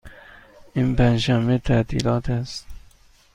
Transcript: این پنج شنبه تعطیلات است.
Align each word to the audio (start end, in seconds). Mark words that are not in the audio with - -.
این 0.73 0.95
پنج 0.95 1.19
شنبه 1.19 1.57
تعطیلات 1.57 2.29
است. 2.29 2.67